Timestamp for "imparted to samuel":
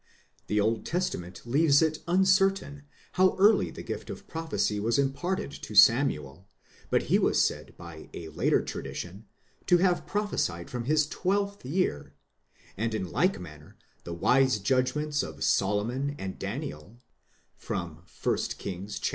4.97-6.47